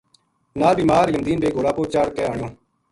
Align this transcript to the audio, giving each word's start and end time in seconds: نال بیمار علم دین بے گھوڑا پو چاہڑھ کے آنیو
نال 0.59 0.73
بیمار 0.77 1.05
علم 1.09 1.21
دین 1.27 1.37
بے 1.41 1.49
گھوڑا 1.55 1.71
پو 1.75 1.83
چاہڑھ 1.93 2.11
کے 2.15 2.21
آنیو 2.29 2.47